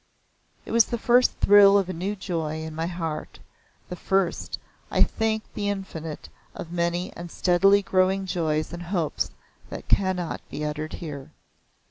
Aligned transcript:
It 0.65 0.71
was 0.71 0.85
the 0.85 0.97
first 0.97 1.33
thrill 1.41 1.77
of 1.77 1.87
a 1.87 1.93
new 1.93 2.15
joy 2.15 2.63
in 2.63 2.73
my 2.73 2.87
heart 2.87 3.37
the 3.87 3.95
first, 3.95 4.57
I 4.89 5.03
thank 5.03 5.43
the 5.53 5.69
Infinite, 5.69 6.27
of 6.55 6.71
many 6.71 7.13
and 7.15 7.29
steadily 7.29 7.83
growing 7.83 8.25
joys 8.25 8.73
and 8.73 8.81
hopes 8.81 9.29
that 9.69 9.87
cannot 9.87 10.41
be 10.49 10.65
uttered 10.65 10.93
here. 10.93 11.33